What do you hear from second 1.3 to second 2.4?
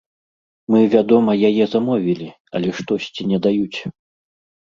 яе замовілі,